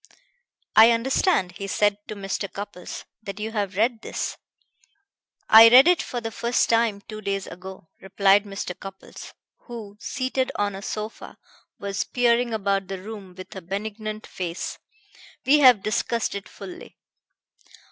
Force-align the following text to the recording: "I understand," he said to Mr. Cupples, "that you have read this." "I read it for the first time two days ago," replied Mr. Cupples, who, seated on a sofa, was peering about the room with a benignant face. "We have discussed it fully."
"I 0.75 0.89
understand," 0.89 1.51
he 1.57 1.67
said 1.67 1.99
to 2.07 2.15
Mr. 2.15 2.51
Cupples, 2.51 3.05
"that 3.21 3.39
you 3.39 3.51
have 3.51 3.77
read 3.77 4.01
this." 4.01 4.35
"I 5.47 5.69
read 5.69 5.87
it 5.87 6.01
for 6.01 6.19
the 6.19 6.31
first 6.31 6.69
time 6.69 7.01
two 7.01 7.21
days 7.21 7.45
ago," 7.45 7.87
replied 8.01 8.43
Mr. 8.43 8.73
Cupples, 8.79 9.31
who, 9.67 9.97
seated 9.99 10.51
on 10.55 10.73
a 10.73 10.81
sofa, 10.81 11.37
was 11.77 12.03
peering 12.03 12.51
about 12.51 12.87
the 12.87 12.99
room 12.99 13.35
with 13.37 13.55
a 13.55 13.61
benignant 13.61 14.25
face. 14.25 14.79
"We 15.45 15.59
have 15.59 15.83
discussed 15.83 16.33
it 16.33 16.49
fully." 16.49 16.97